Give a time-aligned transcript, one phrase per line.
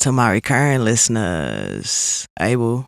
[0.00, 2.86] to my recurring listeners, Abel,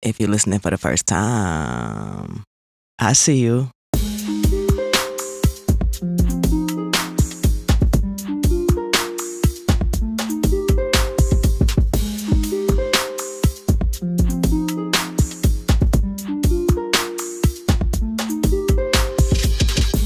[0.00, 2.44] if you're listening for the first time,
[2.98, 3.68] I see you.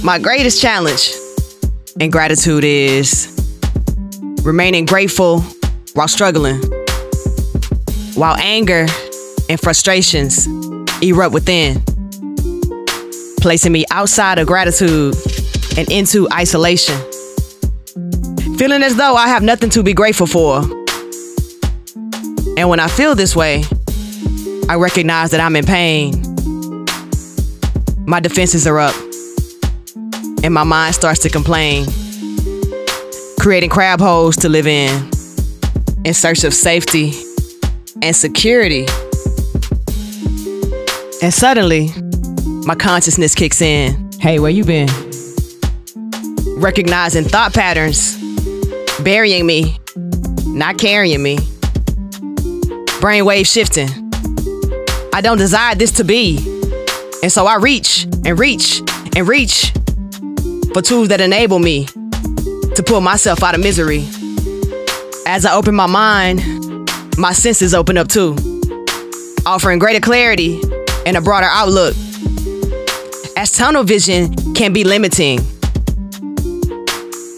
[0.03, 1.12] My greatest challenge
[2.00, 3.32] in gratitude is
[4.43, 5.45] remaining grateful
[5.96, 6.60] while struggling,
[8.16, 8.86] while anger
[9.48, 10.46] and frustrations
[11.00, 11.82] erupt within,
[13.40, 15.14] placing me outside of gratitude
[15.79, 16.96] and into isolation.
[18.58, 20.58] Feeling as though I have nothing to be grateful for.
[22.58, 23.64] And when I feel this way,
[24.68, 26.13] I recognize that I'm in pain.
[28.07, 28.94] My defenses are up
[30.44, 31.86] and my mind starts to complain,
[33.41, 35.16] creating crab holes to live in,
[36.06, 37.12] in search of safety
[38.00, 38.86] and security.
[41.20, 41.90] And suddenly,
[42.64, 44.12] my consciousness kicks in.
[44.20, 44.88] Hey, where you been?
[46.58, 48.16] Recognizing thought patterns,
[49.02, 49.80] burying me,
[50.46, 51.38] not carrying me.
[53.02, 53.88] Brainwave shifting.
[55.12, 56.38] I don't desire this to be.
[57.24, 58.80] And so I reach and reach
[59.16, 59.72] and reach
[60.72, 64.06] for tools that enable me to pull myself out of misery.
[65.28, 66.41] As I open my mind,
[67.19, 68.36] my senses open up too,
[69.44, 70.60] offering greater clarity
[71.05, 71.96] and a broader outlook.
[73.36, 75.41] As tunnel vision can be limiting,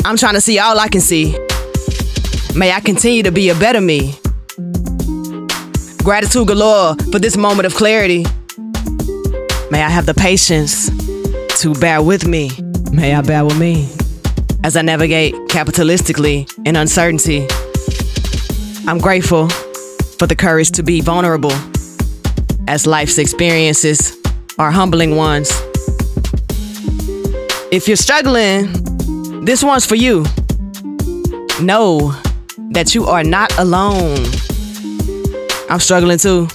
[0.04, 1.32] I'm trying to see all I can see.
[2.54, 4.14] May I continue to be a better me.
[6.04, 8.24] Gratitude galore for this moment of clarity.
[9.70, 10.90] May I have the patience
[11.62, 12.50] to bear with me.
[12.92, 13.88] May I bear with me
[14.62, 17.48] as I navigate capitalistically in uncertainty.
[18.88, 19.50] I'm grateful
[20.18, 21.52] for the courage to be vulnerable
[22.66, 24.16] as life's experiences
[24.58, 25.50] are humbling ones.
[27.70, 30.24] If you're struggling, this one's for you.
[31.60, 32.12] Know
[32.70, 34.24] that you are not alone.
[35.68, 36.48] I'm struggling too.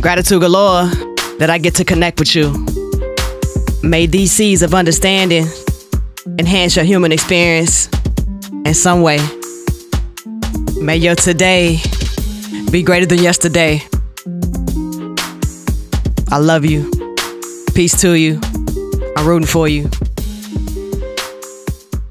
[0.00, 0.86] Gratitude galore
[1.38, 2.64] that I get to connect with you.
[3.82, 5.48] May these seeds of understanding
[6.38, 7.90] enhance your human experience
[8.64, 9.18] in some way.
[10.86, 11.80] May your today
[12.70, 13.82] be greater than yesterday.
[16.30, 16.92] I love you.
[17.74, 18.40] Peace to you.
[19.16, 19.90] I'm rooting for you.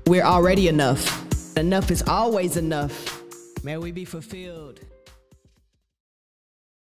[0.07, 1.55] We're already enough.
[1.55, 3.23] Enough is always enough.
[3.63, 4.81] May we be fulfilled.